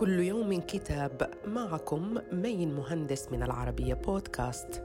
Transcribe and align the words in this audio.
كل 0.00 0.20
يوم 0.20 0.60
كتاب 0.60 1.30
معكم 1.46 2.18
مين 2.32 2.74
مهندس 2.74 3.32
من 3.32 3.42
العربية 3.42 3.94
بودكاست. 3.94 4.82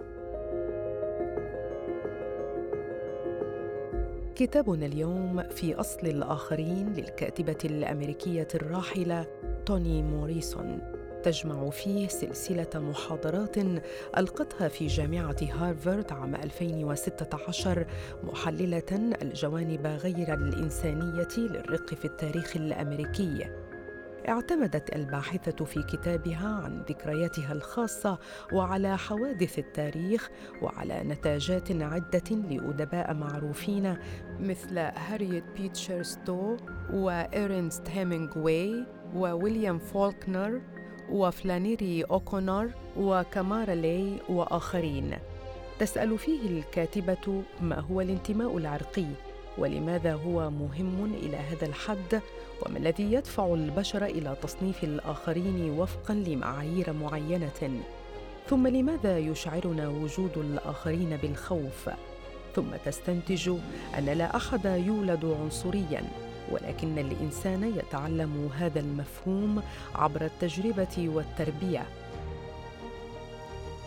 كتابنا 4.36 4.86
اليوم 4.86 5.44
في 5.44 5.76
أصل 5.76 6.08
الآخرين 6.08 6.94
للكاتبة 6.94 7.58
الأمريكية 7.66 8.48
الراحلة 8.56 9.28
توني 9.66 10.04
موريسون 10.04 10.80
تجمع 11.24 11.70
فيه 11.70 12.08
سلسلة 12.08 12.70
محاضرات 12.76 13.58
ألقتها 14.18 14.68
في 14.68 14.88
جامعة 14.88 15.38
هارفارد 15.42 16.12
عام 16.12 16.36
2016 16.36 17.86
محللة 18.24 19.16
الجوانب 19.22 19.88
غير 19.88 20.34
الإنسانية 20.34 21.28
للرق 21.38 21.94
في 21.94 22.06
التاريخ 22.06 22.56
الأمريكي 22.56 23.65
اعتمدت 24.30 24.96
الباحثة 24.96 25.66
في 25.66 25.84
كتابها 25.84 26.48
عن 26.48 26.82
ذكرياتها 26.90 27.54
الخاصة 27.54 28.20
وعلى 28.54 28.98
حوادث 28.98 29.60
التاريخ 29.60 30.30
وعلى 30.62 31.04
نتاجات 31.04 31.72
عدة 31.72 32.30
لأدباء 32.30 33.14
معروفين 33.14 33.98
مثل 34.40 34.78
هارييت 34.78 35.44
بيتشر 35.58 36.04
ستو 36.04 36.58
وإيرنست 36.94 37.90
هيمينغواي 37.90 38.86
وويليام 39.16 39.80
فولكنر 39.80 40.62
وفلانيري 41.10 42.04
أوكونر 42.04 42.70
وكامارا 42.98 43.76
لاي 43.76 44.22
وآخرين. 44.30 45.18
تسأل 45.80 46.18
فيه 46.18 46.50
الكاتبة 46.50 47.44
ما 47.62 47.80
هو 47.80 48.02
الانتماء 48.02 48.58
العرقي. 48.58 49.06
ولماذا 49.58 50.14
هو 50.14 50.50
مهم 50.50 51.14
إلى 51.24 51.38
هذا 51.38 51.66
الحد؟ 51.66 52.22
وما 52.62 52.78
الذي 52.78 53.14
يدفع 53.14 53.54
البشر 53.54 54.06
إلى 54.06 54.36
تصنيف 54.42 54.84
الآخرين 54.84 55.80
وفقا 55.80 56.14
لمعايير 56.14 56.94
معينة؟ 56.94 57.82
ثم 58.50 58.68
لماذا 58.68 59.18
يشعرنا 59.18 59.90
وجود 59.90 60.38
الآخرين 60.38 61.18
بالخوف؟ 61.18 61.90
ثم 62.56 62.76
تستنتج 62.86 63.50
أن 63.98 64.06
لا 64.06 64.36
أحد 64.36 64.66
يولد 64.66 65.26
عنصريا 65.26 66.04
ولكن 66.52 67.00
الإنسان 67.00 67.74
يتعلم 67.78 68.50
هذا 68.58 68.80
المفهوم 68.80 69.64
عبر 69.96 70.26
التجربة 70.26 71.10
والتربية. 71.10 71.86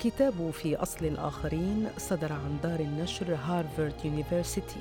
كتاب 0.00 0.50
في 0.50 0.77
أصل 0.77 1.05
الآخرين 1.05 1.89
صدر 1.96 2.33
عن 2.33 2.58
دار 2.62 2.80
النشر 2.80 3.34
هارفارد 3.34 3.94
يونيفرسيتي. 4.05 4.80